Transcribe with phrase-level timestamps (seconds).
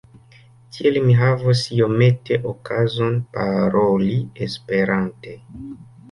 [0.75, 4.15] Tiel mi havos iomete okazon paroli
[4.47, 5.35] Esperante.